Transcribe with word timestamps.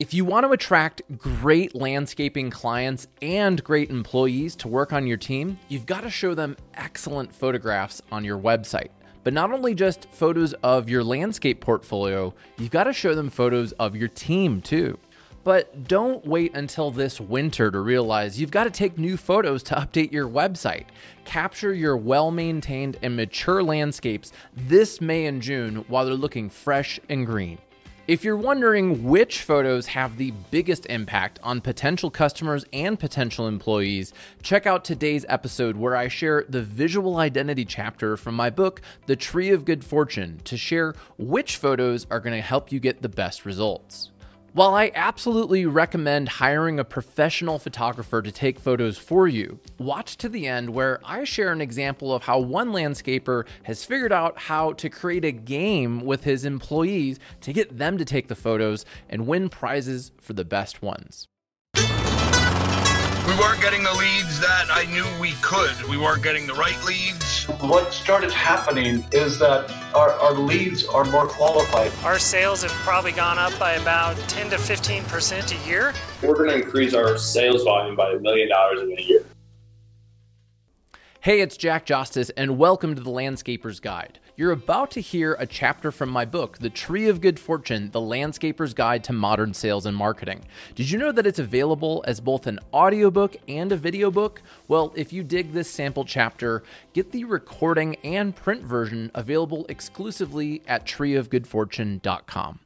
If 0.00 0.12
you 0.12 0.24
want 0.24 0.44
to 0.44 0.50
attract 0.50 1.02
great 1.16 1.72
landscaping 1.72 2.50
clients 2.50 3.06
and 3.22 3.62
great 3.62 3.90
employees 3.90 4.56
to 4.56 4.66
work 4.66 4.92
on 4.92 5.06
your 5.06 5.16
team, 5.16 5.56
you've 5.68 5.86
got 5.86 6.00
to 6.00 6.10
show 6.10 6.34
them 6.34 6.56
excellent 6.74 7.32
photographs 7.32 8.02
on 8.10 8.24
your 8.24 8.36
website. 8.36 8.88
But 9.22 9.34
not 9.34 9.52
only 9.52 9.72
just 9.72 10.08
photos 10.10 10.52
of 10.64 10.88
your 10.88 11.04
landscape 11.04 11.60
portfolio, 11.60 12.34
you've 12.58 12.72
got 12.72 12.84
to 12.84 12.92
show 12.92 13.14
them 13.14 13.30
photos 13.30 13.70
of 13.74 13.94
your 13.94 14.08
team 14.08 14.60
too. 14.60 14.98
But 15.44 15.86
don't 15.86 16.26
wait 16.26 16.56
until 16.56 16.90
this 16.90 17.20
winter 17.20 17.70
to 17.70 17.78
realize 17.78 18.40
you've 18.40 18.50
got 18.50 18.64
to 18.64 18.70
take 18.70 18.98
new 18.98 19.16
photos 19.16 19.62
to 19.64 19.76
update 19.76 20.10
your 20.10 20.28
website. 20.28 20.86
Capture 21.24 21.72
your 21.72 21.96
well 21.96 22.32
maintained 22.32 22.96
and 23.00 23.14
mature 23.14 23.62
landscapes 23.62 24.32
this 24.56 25.00
May 25.00 25.26
and 25.26 25.40
June 25.40 25.84
while 25.86 26.04
they're 26.04 26.14
looking 26.14 26.50
fresh 26.50 26.98
and 27.08 27.24
green. 27.24 27.58
If 28.06 28.22
you're 28.22 28.36
wondering 28.36 29.04
which 29.04 29.40
photos 29.40 29.86
have 29.86 30.18
the 30.18 30.32
biggest 30.50 30.84
impact 30.90 31.38
on 31.42 31.62
potential 31.62 32.10
customers 32.10 32.66
and 32.70 33.00
potential 33.00 33.48
employees, 33.48 34.12
check 34.42 34.66
out 34.66 34.84
today's 34.84 35.24
episode 35.26 35.74
where 35.74 35.96
I 35.96 36.08
share 36.08 36.44
the 36.46 36.60
visual 36.60 37.16
identity 37.16 37.64
chapter 37.64 38.18
from 38.18 38.34
my 38.34 38.50
book, 38.50 38.82
The 39.06 39.16
Tree 39.16 39.52
of 39.52 39.64
Good 39.64 39.82
Fortune, 39.82 40.42
to 40.44 40.58
share 40.58 40.94
which 41.16 41.56
photos 41.56 42.06
are 42.10 42.20
going 42.20 42.36
to 42.36 42.42
help 42.42 42.70
you 42.70 42.78
get 42.78 43.00
the 43.00 43.08
best 43.08 43.46
results. 43.46 44.10
While 44.54 44.74
I 44.76 44.92
absolutely 44.94 45.66
recommend 45.66 46.28
hiring 46.28 46.78
a 46.78 46.84
professional 46.84 47.58
photographer 47.58 48.22
to 48.22 48.30
take 48.30 48.60
photos 48.60 48.96
for 48.96 49.26
you, 49.26 49.58
watch 49.78 50.16
to 50.18 50.28
the 50.28 50.46
end 50.46 50.70
where 50.70 51.00
I 51.04 51.24
share 51.24 51.50
an 51.50 51.60
example 51.60 52.14
of 52.14 52.22
how 52.22 52.38
one 52.38 52.70
landscaper 52.70 53.48
has 53.64 53.84
figured 53.84 54.12
out 54.12 54.38
how 54.38 54.74
to 54.74 54.88
create 54.88 55.24
a 55.24 55.32
game 55.32 56.02
with 56.02 56.22
his 56.22 56.44
employees 56.44 57.18
to 57.40 57.52
get 57.52 57.78
them 57.78 57.98
to 57.98 58.04
take 58.04 58.28
the 58.28 58.36
photos 58.36 58.84
and 59.10 59.26
win 59.26 59.48
prizes 59.48 60.12
for 60.20 60.34
the 60.34 60.44
best 60.44 60.80
ones. 60.80 61.26
We 61.74 61.82
weren't 63.40 63.60
getting 63.60 63.82
the 63.82 63.92
leads 63.98 64.38
that 64.38 64.66
I 64.70 64.84
knew 64.84 65.20
we 65.20 65.32
could. 65.42 65.90
We 65.90 65.98
weren't 65.98 66.22
getting 66.22 66.46
the 66.46 66.54
right 66.54 66.80
leads. 66.84 67.33
What 67.44 67.92
started 67.92 68.32
happening 68.32 69.04
is 69.12 69.38
that 69.38 69.70
our, 69.94 70.12
our 70.12 70.32
leads 70.32 70.86
are 70.86 71.04
more 71.04 71.26
qualified. 71.26 71.92
Our 72.02 72.18
sales 72.18 72.62
have 72.62 72.70
probably 72.70 73.12
gone 73.12 73.38
up 73.38 73.58
by 73.58 73.72
about 73.72 74.16
10 74.28 74.48
to 74.50 74.56
15% 74.56 75.52
a 75.52 75.68
year. 75.68 75.92
We're 76.22 76.36
going 76.36 76.48
to 76.48 76.54
increase 76.54 76.94
our 76.94 77.18
sales 77.18 77.62
volume 77.62 77.96
by 77.96 78.12
a 78.12 78.18
million 78.18 78.48
dollars 78.48 78.80
in 78.80 78.98
a 78.98 79.02
year. 79.02 79.26
Hey, 81.20 81.42
it's 81.42 81.58
Jack 81.58 81.84
Justice, 81.84 82.30
and 82.30 82.56
welcome 82.56 82.94
to 82.94 83.02
the 83.02 83.10
Landscaper's 83.10 83.78
Guide. 83.78 84.20
You're 84.36 84.50
about 84.50 84.90
to 84.92 85.00
hear 85.00 85.36
a 85.38 85.46
chapter 85.46 85.92
from 85.92 86.08
my 86.08 86.24
book, 86.24 86.58
The 86.58 86.68
Tree 86.68 87.08
of 87.08 87.20
Good 87.20 87.38
Fortune 87.38 87.92
The 87.92 88.00
Landscaper's 88.00 88.74
Guide 88.74 89.04
to 89.04 89.12
Modern 89.12 89.54
Sales 89.54 89.86
and 89.86 89.96
Marketing. 89.96 90.44
Did 90.74 90.90
you 90.90 90.98
know 90.98 91.12
that 91.12 91.24
it's 91.24 91.38
available 91.38 92.02
as 92.04 92.18
both 92.18 92.48
an 92.48 92.58
audiobook 92.72 93.36
and 93.46 93.70
a 93.70 93.76
video 93.76 94.10
book? 94.10 94.42
Well, 94.66 94.92
if 94.96 95.12
you 95.12 95.22
dig 95.22 95.52
this 95.52 95.70
sample 95.70 96.04
chapter, 96.04 96.64
get 96.94 97.12
the 97.12 97.22
recording 97.22 97.94
and 98.02 98.34
print 98.34 98.64
version 98.64 99.12
available 99.14 99.66
exclusively 99.68 100.62
at 100.66 100.84
treeofgoodfortune.com. 100.84 102.58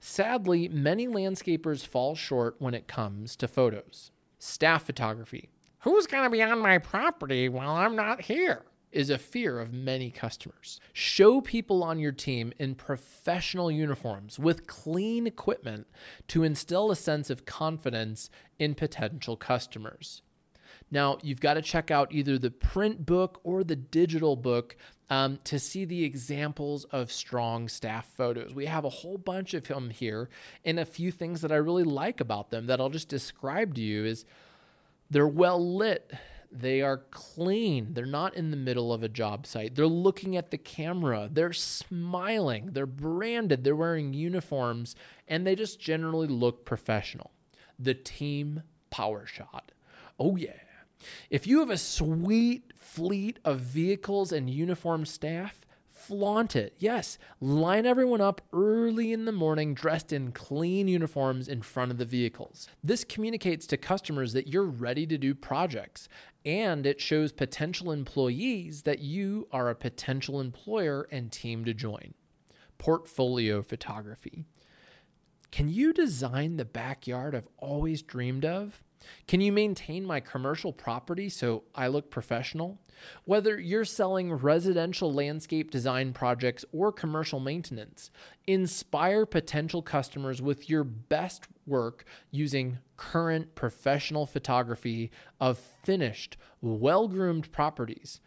Sadly, 0.00 0.68
many 0.68 1.06
landscapers 1.06 1.86
fall 1.86 2.16
short 2.16 2.56
when 2.58 2.74
it 2.74 2.88
comes 2.88 3.36
to 3.36 3.46
photos. 3.46 4.10
Staff 4.40 4.86
photography. 4.86 5.50
Who's 5.82 6.08
going 6.08 6.24
to 6.24 6.30
be 6.30 6.42
on 6.42 6.58
my 6.58 6.78
property 6.78 7.48
while 7.48 7.76
I'm 7.76 7.94
not 7.94 8.22
here? 8.22 8.64
Is 8.92 9.10
a 9.10 9.18
fear 9.18 9.60
of 9.60 9.72
many 9.72 10.10
customers. 10.10 10.80
Show 10.92 11.40
people 11.40 11.82
on 11.82 11.98
your 11.98 12.12
team 12.12 12.52
in 12.58 12.74
professional 12.74 13.70
uniforms 13.70 14.38
with 14.38 14.66
clean 14.66 15.26
equipment 15.26 15.86
to 16.28 16.42
instill 16.42 16.90
a 16.90 16.96
sense 16.96 17.30
of 17.30 17.44
confidence 17.44 18.30
in 18.58 18.74
potential 18.74 19.36
customers. 19.36 20.22
Now, 20.90 21.18
you've 21.22 21.40
got 21.40 21.54
to 21.54 21.62
check 21.62 21.90
out 21.90 22.12
either 22.12 22.38
the 22.38 22.50
print 22.50 23.04
book 23.04 23.40
or 23.44 23.62
the 23.62 23.76
digital 23.76 24.36
book 24.36 24.76
um, 25.10 25.38
to 25.44 25.58
see 25.58 25.84
the 25.84 26.04
examples 26.04 26.84
of 26.86 27.12
strong 27.12 27.68
staff 27.68 28.06
photos. 28.06 28.54
We 28.54 28.66
have 28.66 28.84
a 28.84 28.90
whole 28.90 29.18
bunch 29.18 29.54
of 29.54 29.66
them 29.68 29.90
here, 29.90 30.28
and 30.64 30.78
a 30.78 30.84
few 30.84 31.10
things 31.10 31.40
that 31.42 31.52
I 31.52 31.56
really 31.56 31.84
like 31.84 32.20
about 32.20 32.50
them 32.50 32.66
that 32.66 32.80
I'll 32.80 32.88
just 32.88 33.08
describe 33.08 33.74
to 33.74 33.80
you 33.80 34.04
is 34.04 34.24
they're 35.10 35.26
well 35.26 35.76
lit 35.76 36.12
they 36.50 36.80
are 36.80 36.98
clean. 37.10 37.94
They're 37.94 38.06
not 38.06 38.34
in 38.34 38.50
the 38.50 38.56
middle 38.56 38.92
of 38.92 39.02
a 39.02 39.08
job 39.08 39.46
site. 39.46 39.74
They're 39.74 39.86
looking 39.86 40.36
at 40.36 40.50
the 40.50 40.58
camera. 40.58 41.28
They're 41.30 41.52
smiling. 41.52 42.70
They're 42.72 42.86
branded. 42.86 43.64
They're 43.64 43.76
wearing 43.76 44.14
uniforms 44.14 44.96
and 45.26 45.46
they 45.46 45.54
just 45.54 45.80
generally 45.80 46.26
look 46.26 46.64
professional. 46.64 47.32
The 47.78 47.94
team 47.94 48.62
power 48.90 49.26
shot. 49.26 49.72
Oh, 50.18 50.36
yeah. 50.36 50.52
If 51.30 51.46
you 51.46 51.60
have 51.60 51.70
a 51.70 51.78
sweet 51.78 52.72
fleet 52.76 53.38
of 53.44 53.60
vehicles 53.60 54.32
and 54.32 54.50
uniform 54.50 55.04
staff, 55.04 55.60
flaunt 56.08 56.56
it. 56.56 56.72
Yes, 56.78 57.18
line 57.38 57.84
everyone 57.84 58.22
up 58.22 58.40
early 58.54 59.12
in 59.12 59.26
the 59.26 59.32
morning 59.32 59.74
dressed 59.74 60.10
in 60.10 60.32
clean 60.32 60.88
uniforms 60.88 61.48
in 61.48 61.60
front 61.60 61.90
of 61.90 61.98
the 61.98 62.06
vehicles. 62.06 62.66
This 62.82 63.04
communicates 63.04 63.66
to 63.66 63.76
customers 63.76 64.32
that 64.32 64.48
you're 64.48 64.64
ready 64.64 65.06
to 65.06 65.18
do 65.18 65.34
projects 65.34 66.08
and 66.46 66.86
it 66.86 66.98
shows 66.98 67.30
potential 67.30 67.92
employees 67.92 68.84
that 68.84 69.00
you 69.00 69.48
are 69.52 69.68
a 69.68 69.74
potential 69.74 70.40
employer 70.40 71.06
and 71.12 71.30
team 71.30 71.66
to 71.66 71.74
join. 71.74 72.14
Portfolio 72.78 73.60
photography. 73.60 74.46
Can 75.50 75.68
you 75.68 75.92
design 75.92 76.56
the 76.56 76.64
backyard 76.64 77.34
I've 77.34 77.48
always 77.58 78.00
dreamed 78.00 78.46
of? 78.46 78.82
Can 79.26 79.40
you 79.40 79.52
maintain 79.52 80.04
my 80.04 80.20
commercial 80.20 80.72
property 80.72 81.28
so 81.28 81.64
I 81.74 81.88
look 81.88 82.10
professional? 82.10 82.78
Whether 83.24 83.60
you're 83.60 83.84
selling 83.84 84.32
residential 84.32 85.12
landscape 85.12 85.70
design 85.70 86.12
projects 86.12 86.64
or 86.72 86.92
commercial 86.92 87.40
maintenance, 87.40 88.10
inspire 88.46 89.24
potential 89.24 89.82
customers 89.82 90.42
with 90.42 90.68
your 90.68 90.84
best 90.84 91.46
work 91.66 92.04
using 92.30 92.78
current 92.96 93.54
professional 93.54 94.26
photography 94.26 95.10
of 95.40 95.58
finished, 95.84 96.36
well 96.60 97.06
groomed 97.06 97.52
properties 97.52 98.20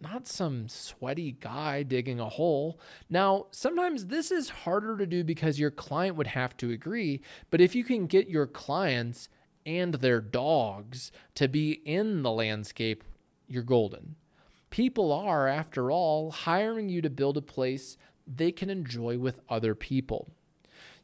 not 0.00 0.26
some 0.26 0.68
sweaty 0.68 1.32
guy 1.40 1.82
digging 1.82 2.20
a 2.20 2.28
hole. 2.28 2.78
Now, 3.08 3.46
sometimes 3.50 4.06
this 4.06 4.30
is 4.30 4.48
harder 4.48 4.96
to 4.98 5.06
do 5.06 5.24
because 5.24 5.58
your 5.58 5.70
client 5.70 6.16
would 6.16 6.26
have 6.26 6.56
to 6.58 6.70
agree, 6.70 7.22
but 7.50 7.60
if 7.60 7.74
you 7.74 7.84
can 7.84 8.06
get 8.06 8.28
your 8.28 8.46
clients 8.46 9.28
and 9.66 9.94
their 9.94 10.20
dogs 10.20 11.12
to 11.34 11.48
be 11.48 11.72
in 11.84 12.22
the 12.22 12.30
landscape, 12.30 13.04
you're 13.48 13.62
golden. 13.62 14.14
People 14.70 15.12
are, 15.12 15.46
after 15.48 15.90
all, 15.90 16.30
hiring 16.30 16.88
you 16.88 17.02
to 17.02 17.10
build 17.10 17.36
a 17.36 17.42
place 17.42 17.98
they 18.26 18.52
can 18.52 18.70
enjoy 18.70 19.18
with 19.18 19.40
other 19.48 19.74
people. 19.74 20.28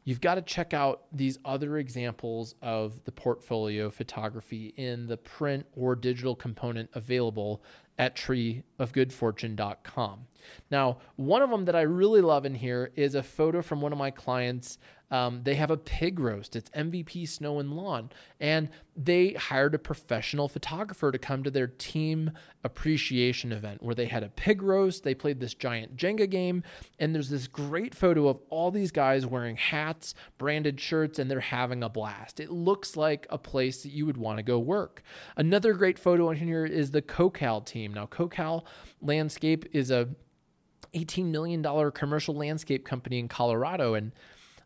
You've 0.05 0.21
got 0.21 0.35
to 0.35 0.41
check 0.41 0.73
out 0.73 1.03
these 1.13 1.39
other 1.45 1.77
examples 1.77 2.55
of 2.61 3.03
the 3.05 3.11
portfolio 3.11 3.89
photography 3.89 4.73
in 4.75 5.07
the 5.07 5.15
print 5.15 5.65
or 5.77 5.95
digital 5.95 6.35
component 6.35 6.89
available 6.93 7.63
at 7.97 8.15
treeofgoodfortune.com. 8.15 10.27
Now, 10.69 10.97
one 11.15 11.41
of 11.41 11.49
them 11.49 11.65
that 11.65 11.75
I 11.75 11.81
really 11.81 12.21
love 12.21 12.45
in 12.45 12.55
here 12.55 12.91
is 12.95 13.15
a 13.15 13.23
photo 13.23 13.61
from 13.61 13.81
one 13.81 13.91
of 13.91 13.97
my 13.97 14.11
clients 14.11 14.77
um, 15.13 15.41
they 15.43 15.53
have 15.55 15.69
a 15.69 15.77
pig 15.77 16.19
roast. 16.19 16.55
It's 16.55 16.71
MVP 16.71 17.29
Snow 17.29 17.59
and 17.59 17.73
Lawn. 17.73 18.09
And 18.39 18.69
they 18.95 19.33
hired 19.33 19.75
a 19.75 19.79
professional 19.79 20.47
photographer 20.47 21.11
to 21.11 21.19
come 21.19 21.43
to 21.43 21.51
their 21.51 21.67
team 21.67 22.31
appreciation 22.63 23.51
event 23.51 23.83
where 23.83 23.93
they 23.93 24.07
had 24.07 24.23
a 24.23 24.29
pig 24.29 24.63
roast. 24.63 25.03
They 25.03 25.13
played 25.13 25.39
this 25.39 25.53
giant 25.53 25.97
Jenga 25.97 26.27
game. 26.27 26.63
And 26.97 27.13
there's 27.13 27.29
this 27.29 27.45
great 27.45 27.93
photo 27.93 28.27
of 28.27 28.39
all 28.49 28.71
these 28.71 28.91
guys 28.91 29.23
wearing 29.23 29.55
hats, 29.55 30.15
branded 30.39 30.81
shirts, 30.81 31.19
and 31.19 31.29
they're 31.29 31.41
having 31.41 31.83
a 31.83 31.89
blast. 31.89 32.39
It 32.39 32.49
looks 32.49 32.97
like 32.97 33.27
a 33.29 33.37
place 33.37 33.83
that 33.83 33.91
you 33.91 34.07
would 34.07 34.17
want 34.17 34.37
to 34.37 34.43
go 34.43 34.57
work. 34.57 35.03
Another 35.37 35.73
great 35.73 35.99
photo 35.99 36.31
in 36.31 36.37
here 36.37 36.65
is 36.65 36.89
the 36.89 37.03
CoCal 37.03 37.63
team. 37.63 37.82
Now, 37.91 38.05
CoCal 38.05 38.63
Landscape 39.01 39.65
is 39.73 39.91
a 39.91 40.09
$18 40.93 41.25
million 41.25 41.91
commercial 41.91 42.35
landscape 42.35 42.85
company 42.85 43.19
in 43.19 43.27
Colorado. 43.27 43.95
And 43.95 44.11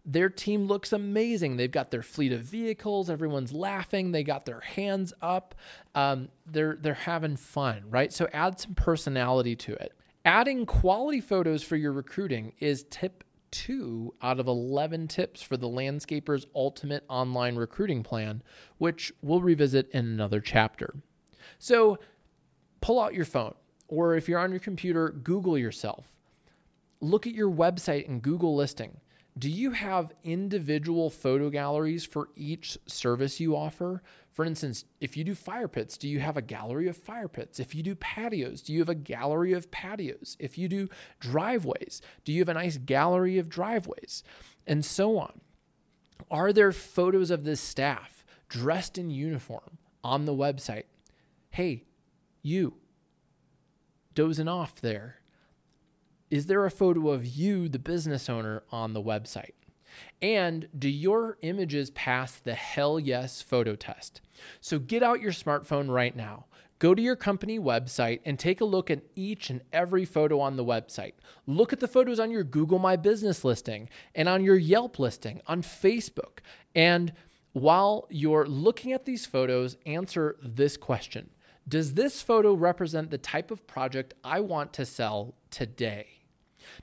their 0.06 0.30
team 0.30 0.68
looks 0.68 0.94
amazing. 0.94 1.58
They've 1.58 1.70
got 1.72 1.92
their 1.92 2.02
fleet 2.02 2.32
of 2.32 2.42
vehicles. 2.42 3.10
Everyone's 3.10 3.52
laughing. 3.52 4.12
They 4.12 4.24
got 4.24 4.46
their 4.46 4.62
hands 4.62 5.14
up. 5.22 5.56
Um, 5.96 6.30
they're 6.46 6.78
they're 6.80 6.94
having 6.94 7.36
fun, 7.36 7.84
right? 7.90 8.14
So 8.14 8.28
add 8.32 8.60
some 8.60 8.74
personality 8.74 9.56
to 9.58 9.74
it. 9.74 9.94
Adding 10.24 10.66
quality 10.66 11.20
photos 11.20 11.62
for 11.62 11.76
your 11.76 11.92
recruiting 11.92 12.54
is 12.60 12.86
tip 12.90 13.24
two 13.52 14.14
out 14.22 14.40
of 14.40 14.48
11 14.48 15.08
tips 15.08 15.42
for 15.42 15.58
the 15.58 15.68
landscaper's 15.68 16.46
ultimate 16.54 17.04
online 17.10 17.56
recruiting 17.56 18.04
plan, 18.04 18.44
which 18.78 19.14
we'll 19.22 19.42
revisit 19.42 19.90
in 19.92 20.06
another 20.06 20.42
chapter. 20.42 20.96
So 21.60 21.98
pull 22.82 23.00
out 23.00 23.14
your 23.14 23.26
phone, 23.26 23.54
or 23.88 24.16
if 24.16 24.28
you're 24.28 24.40
on 24.40 24.52
your 24.52 24.60
computer, 24.60 25.10
Google 25.10 25.58
yourself. 25.58 26.06
Look 27.00 27.28
at 27.28 27.34
your 27.34 27.50
website 27.50 28.08
and 28.08 28.22
Google 28.22 28.56
listing 28.56 28.98
Do 29.38 29.50
you 29.50 29.72
have 29.72 30.14
individual 30.24 31.10
photo 31.10 31.50
galleries 31.50 32.04
for 32.06 32.30
each 32.36 32.78
service 32.88 33.40
you 33.40 33.56
offer? 33.56 34.02
For 34.32 34.46
instance, 34.46 34.86
if 35.00 35.18
you 35.18 35.24
do 35.24 35.36
fire 35.36 35.68
pits, 35.68 35.98
do 35.98 36.08
you 36.08 36.20
have 36.20 36.38
a 36.38 36.42
gallery 36.42 36.88
of 36.88 36.98
fire 36.98 37.28
pits? 37.28 37.60
If 37.60 37.74
you 37.74 37.82
do 37.84 37.96
patios, 37.96 38.62
do 38.62 38.74
you 38.74 38.80
have 38.80 38.90
a 38.90 38.96
gallery 38.96 39.54
of 39.54 39.72
patios? 39.72 40.38
If 40.40 40.58
you 40.58 40.68
do 40.68 40.90
driveways, 41.20 42.02
do 42.24 42.32
you 42.32 42.42
have 42.42 42.50
a 42.50 42.54
nice 42.54 42.78
gallery 42.78 43.38
of 43.38 43.50
driveways? 43.50 44.24
And 44.66 44.84
so 44.84 45.18
on. 45.18 45.42
Are 46.30 46.52
there 46.52 46.72
photos 46.72 47.32
of 47.32 47.44
this 47.44 47.62
staff 47.62 48.26
dressed 48.50 48.98
in 48.98 49.10
uniform 49.10 49.78
on 50.04 50.26
the 50.26 50.36
website? 50.36 50.84
Hey, 51.50 51.86
you, 52.42 52.76
dozing 54.14 54.48
off 54.48 54.82
there. 54.82 55.22
Is 56.30 56.48
there 56.48 56.66
a 56.66 56.72
photo 56.72 57.10
of 57.10 57.26
you, 57.26 57.70
the 57.70 57.80
business 57.80 58.30
owner, 58.30 58.64
on 58.72 58.94
the 58.94 59.02
website? 59.02 59.54
And 60.22 60.68
do 60.78 60.90
your 60.90 61.38
images 61.42 61.90
pass 61.92 62.34
the 62.34 62.54
hell 62.54 63.00
yes 63.00 63.42
photo 63.42 63.76
test? 63.76 64.22
So 64.60 64.80
get 64.80 65.04
out 65.04 65.22
your 65.22 65.32
smartphone 65.32 65.90
right 65.90 66.16
now. 66.16 66.46
Go 66.80 66.94
to 66.94 67.02
your 67.02 67.16
company 67.16 67.58
website 67.60 68.20
and 68.24 68.38
take 68.38 68.62
a 68.62 68.66
look 68.66 68.92
at 68.92 69.02
each 69.16 69.50
and 69.50 69.62
every 69.74 70.06
photo 70.06 70.40
on 70.40 70.58
the 70.58 70.66
website. 70.66 71.14
Look 71.48 71.74
at 71.74 71.80
the 71.80 71.88
photos 71.88 72.20
on 72.20 72.30
your 72.30 72.44
Google 72.44 72.78
My 72.78 72.96
Business 72.96 73.44
listing 73.44 73.90
and 74.14 74.30
on 74.30 74.44
your 74.44 74.58
Yelp 74.58 75.00
listing, 75.00 75.42
on 75.48 75.64
Facebook. 75.64 76.40
And 76.76 77.14
while 77.54 78.06
you're 78.12 78.46
looking 78.46 78.94
at 78.94 79.06
these 79.06 79.26
photos, 79.26 79.78
answer 79.88 80.36
this 80.44 80.78
question 80.78 81.32
Does 81.68 81.96
this 81.96 82.22
photo 82.22 82.54
represent 82.54 83.12
the 83.12 83.18
type 83.18 83.52
of 83.52 83.68
project 83.68 84.14
I 84.24 84.40
want 84.40 84.74
to 84.74 84.86
sell 84.86 85.36
today? 85.52 86.08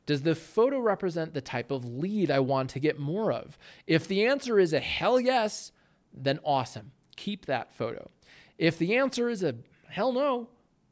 Does 0.07 0.23
the 0.23 0.35
photo 0.35 0.79
represent 0.79 1.35
the 1.35 1.41
type 1.41 1.71
of 1.71 1.85
lead 1.85 2.31
I 2.31 2.41
want 2.41 2.71
to 2.71 2.81
get 2.81 2.99
more 2.99 3.33
of? 3.33 3.59
If 3.87 4.07
the 4.07 4.27
answer 4.27 4.59
is 4.59 4.73
a 4.73 4.81
hell 4.81 5.19
yes, 5.19 5.73
then 6.13 6.39
awesome. 6.45 6.93
Keep 7.17 7.47
that 7.47 7.73
photo. 7.73 8.11
If 8.59 8.79
the 8.79 8.97
answer 8.97 9.29
is 9.29 9.43
a 9.43 9.57
hell 9.89 10.13
no, 10.13 10.49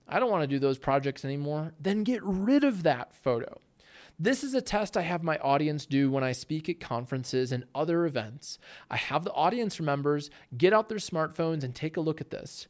I 0.08 0.18
don't 0.18 0.30
want 0.30 0.42
to 0.42 0.46
do 0.46 0.58
those 0.58 0.78
projects 0.78 1.24
anymore, 1.24 1.72
then 1.80 2.02
get 2.02 2.22
rid 2.22 2.64
of 2.64 2.82
that 2.82 3.14
photo. 3.14 3.60
This 4.18 4.44
is 4.44 4.54
a 4.54 4.60
test 4.60 4.96
I 4.96 5.02
have 5.02 5.22
my 5.22 5.38
audience 5.38 5.86
do 5.86 6.10
when 6.10 6.22
I 6.22 6.32
speak 6.32 6.68
at 6.68 6.80
conferences 6.80 7.50
and 7.50 7.64
other 7.74 8.04
events. 8.04 8.58
I 8.90 8.96
have 8.96 9.24
the 9.24 9.32
audience 9.32 9.80
members 9.80 10.30
get 10.56 10.72
out 10.72 10.88
their 10.88 10.98
smartphones 10.98 11.64
and 11.64 11.74
take 11.74 11.96
a 11.96 12.00
look 12.00 12.20
at 12.20 12.30
this. 12.30 12.66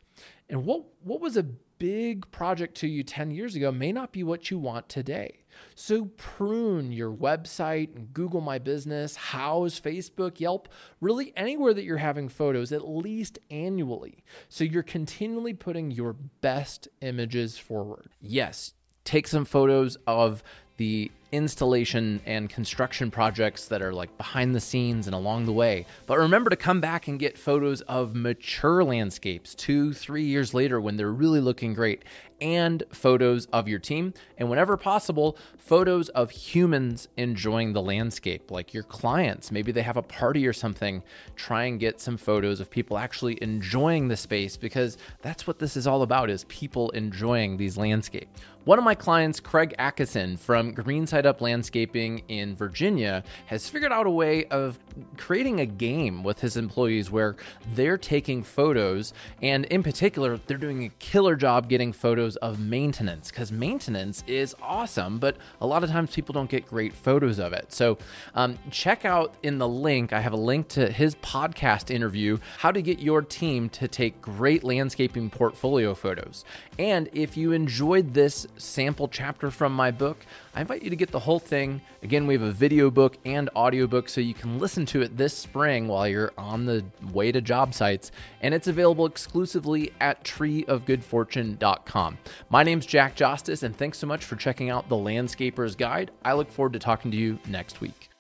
And 0.52 0.66
what, 0.66 0.84
what 1.02 1.22
was 1.22 1.38
a 1.38 1.42
big 1.42 2.30
project 2.30 2.76
to 2.76 2.86
you 2.86 3.02
10 3.02 3.30
years 3.30 3.56
ago 3.56 3.72
may 3.72 3.90
not 3.90 4.12
be 4.12 4.22
what 4.22 4.50
you 4.50 4.58
want 4.58 4.86
today. 4.86 5.38
So 5.74 6.10
prune 6.18 6.92
your 6.92 7.10
website, 7.10 7.96
and 7.96 8.12
Google 8.12 8.42
My 8.42 8.58
Business, 8.58 9.16
Houzz, 9.16 9.80
Facebook, 9.80 10.40
Yelp, 10.40 10.68
really 11.00 11.32
anywhere 11.36 11.72
that 11.72 11.84
you're 11.84 11.96
having 11.96 12.28
photos 12.28 12.70
at 12.70 12.86
least 12.86 13.38
annually. 13.50 14.22
So 14.50 14.62
you're 14.62 14.82
continually 14.82 15.54
putting 15.54 15.90
your 15.90 16.12
best 16.12 16.86
images 17.00 17.56
forward. 17.56 18.10
Yes, 18.20 18.74
take 19.04 19.26
some 19.26 19.46
photos 19.46 19.96
of 20.06 20.42
the 20.76 21.10
installation 21.32 22.20
and 22.26 22.48
construction 22.48 23.10
projects 23.10 23.66
that 23.66 23.82
are 23.82 23.92
like 23.92 24.16
behind 24.18 24.54
the 24.54 24.60
scenes 24.60 25.06
and 25.06 25.14
along 25.14 25.46
the 25.46 25.52
way. 25.52 25.86
But 26.06 26.18
remember 26.18 26.50
to 26.50 26.56
come 26.56 26.80
back 26.80 27.08
and 27.08 27.18
get 27.18 27.38
photos 27.38 27.80
of 27.82 28.14
mature 28.14 28.84
landscapes 28.84 29.54
two, 29.54 29.92
three 29.94 30.24
years 30.24 30.54
later 30.54 30.80
when 30.80 30.96
they're 30.96 31.10
really 31.10 31.40
looking 31.40 31.74
great, 31.74 32.04
and 32.42 32.82
photos 32.90 33.46
of 33.46 33.68
your 33.68 33.78
team. 33.78 34.12
And 34.36 34.50
whenever 34.50 34.76
possible, 34.76 35.38
photos 35.56 36.08
of 36.10 36.32
humans 36.32 37.08
enjoying 37.16 37.72
the 37.72 37.80
landscape, 37.80 38.50
like 38.50 38.74
your 38.74 38.82
clients. 38.82 39.52
Maybe 39.52 39.70
they 39.70 39.82
have 39.82 39.96
a 39.96 40.02
party 40.02 40.46
or 40.46 40.52
something. 40.52 41.04
Try 41.36 41.64
and 41.64 41.78
get 41.78 42.00
some 42.00 42.16
photos 42.16 42.58
of 42.58 42.68
people 42.68 42.98
actually 42.98 43.40
enjoying 43.40 44.08
the 44.08 44.16
space 44.16 44.56
because 44.56 44.98
that's 45.22 45.46
what 45.46 45.60
this 45.60 45.76
is 45.76 45.86
all 45.86 46.02
about 46.02 46.30
is 46.30 46.44
people 46.48 46.90
enjoying 46.90 47.56
these 47.56 47.76
landscapes. 47.76 48.40
One 48.64 48.78
of 48.78 48.84
my 48.84 48.94
clients, 48.94 49.40
Craig 49.40 49.74
Atkinson 49.78 50.36
from 50.36 50.72
Greenside 50.72 51.21
Up 51.26 51.40
Landscaping 51.40 52.22
in 52.28 52.56
Virginia, 52.56 53.24
has 53.46 53.68
figured 53.68 53.92
out 53.92 54.06
a 54.06 54.10
way 54.10 54.44
of 54.46 54.78
creating 55.16 55.60
a 55.60 55.66
game 55.66 56.22
with 56.22 56.40
his 56.40 56.56
employees 56.56 57.10
where 57.10 57.36
they're 57.74 57.98
taking 57.98 58.42
photos, 58.42 59.12
and 59.40 59.64
in 59.66 59.82
particular, 59.82 60.38
they're 60.46 60.56
doing 60.56 60.84
a 60.84 60.88
killer 60.98 61.36
job 61.36 61.68
getting 61.68 61.92
photos 61.92 62.36
of 62.36 62.58
maintenance 62.58 63.30
because 63.30 63.52
maintenance 63.52 64.24
is 64.26 64.54
awesome, 64.60 65.18
but 65.18 65.36
a 65.60 65.66
lot 65.66 65.84
of 65.84 65.90
times 65.90 66.14
people 66.14 66.32
don't 66.32 66.50
get 66.50 66.66
great 66.66 66.92
photos 66.92 67.38
of 67.38 67.52
it. 67.52 67.72
So, 67.72 67.98
um, 68.34 68.58
check 68.70 69.04
out 69.04 69.34
in 69.42 69.58
the 69.58 69.68
link, 69.68 70.12
I 70.12 70.20
have 70.20 70.32
a 70.32 70.36
link 70.36 70.68
to 70.68 70.90
his 70.90 71.14
podcast 71.16 71.90
interview, 71.90 72.38
How 72.58 72.72
to 72.72 72.82
Get 72.82 72.98
Your 72.98 73.22
Team 73.22 73.68
to 73.70 73.88
Take 73.88 74.20
Great 74.20 74.64
Landscaping 74.64 75.30
Portfolio 75.30 75.94
Photos. 75.94 76.44
And 76.78 77.08
if 77.12 77.36
you 77.36 77.52
enjoyed 77.52 78.14
this 78.14 78.46
sample 78.56 79.08
chapter 79.08 79.50
from 79.50 79.74
my 79.74 79.90
book, 79.90 80.18
I 80.54 80.60
invite 80.60 80.82
you 80.82 80.90
to 80.90 80.96
get 80.96 81.11
the 81.12 81.20
whole 81.20 81.38
thing. 81.38 81.80
Again, 82.02 82.26
we 82.26 82.34
have 82.34 82.42
a 82.42 82.50
video 82.50 82.90
book 82.90 83.18
and 83.24 83.48
audiobook 83.54 84.08
so 84.08 84.20
you 84.20 84.34
can 84.34 84.58
listen 84.58 84.84
to 84.86 85.02
it 85.02 85.16
this 85.16 85.36
spring 85.36 85.86
while 85.86 86.08
you're 86.08 86.32
on 86.36 86.66
the 86.66 86.84
way 87.12 87.30
to 87.30 87.40
job 87.40 87.74
sites, 87.74 88.10
and 88.40 88.54
it's 88.54 88.66
available 88.66 89.06
exclusively 89.06 89.92
at 90.00 90.24
treeofgoodfortune.com. 90.24 92.18
My 92.50 92.62
name's 92.62 92.86
Jack 92.86 93.14
Justice, 93.14 93.62
and 93.62 93.76
thanks 93.76 93.98
so 93.98 94.06
much 94.06 94.24
for 94.24 94.36
checking 94.36 94.70
out 94.70 94.88
the 94.88 94.96
Landscaper's 94.96 95.76
Guide. 95.76 96.10
I 96.24 96.32
look 96.32 96.50
forward 96.50 96.72
to 96.72 96.78
talking 96.78 97.10
to 97.10 97.16
you 97.16 97.38
next 97.46 97.80
week. 97.80 98.11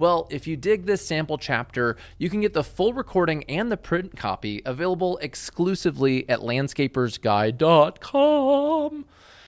Well, 0.00 0.26
if 0.30 0.46
you 0.46 0.56
dig 0.56 0.86
this 0.86 1.06
sample 1.06 1.36
chapter, 1.36 1.98
you 2.16 2.30
can 2.30 2.40
get 2.40 2.54
the 2.54 2.64
full 2.64 2.94
recording 2.94 3.44
and 3.44 3.70
the 3.70 3.76
print 3.76 4.16
copy 4.16 4.62
available 4.64 5.18
exclusively 5.18 6.26
at 6.26 6.40
landscapersguide.com. 6.40 9.04